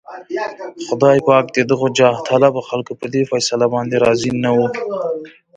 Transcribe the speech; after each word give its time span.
خدای 0.87 1.19
پاک 1.27 1.45
د 1.57 1.59
دغو 1.69 1.87
جاهطلبو 1.99 2.61
خلکو 2.69 2.93
په 3.01 3.05
دې 3.13 3.21
فيصله 3.31 3.65
باندې 3.73 3.95
راضي 4.05 4.31
نه 4.43 4.49
و. 4.57 4.57